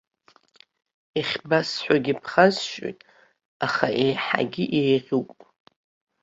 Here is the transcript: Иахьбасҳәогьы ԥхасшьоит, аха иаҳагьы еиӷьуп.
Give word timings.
Иахьбасҳәогьы 1.17 2.13
ԥхасшьоит, 2.19 2.99
аха 3.65 3.87
иаҳагьы 4.03 4.65
еиӷьуп. 4.81 5.29